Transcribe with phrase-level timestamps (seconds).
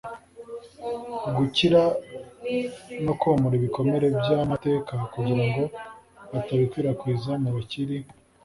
[1.35, 1.81] Gukira
[3.05, 5.63] no komora ibikomere by amateka kugira ngo
[6.31, 7.97] batabikwirakwiza mu bakiri